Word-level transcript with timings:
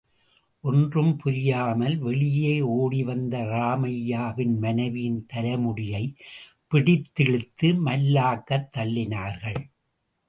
ஒன்றும் 0.61 1.17
புரியாமல் 1.17 1.97
வெளியே 1.97 2.61
ஓடிவந்த 2.61 3.43
ராமையாவின் 3.43 4.57
மனைவியின் 4.57 5.25
தலைமுடியைப் 5.25 6.15
பிடித்திழுத்து 6.71 7.77
மல்லாக்கத் 7.85 8.69
தள்ளினார்க்ள். 8.77 9.61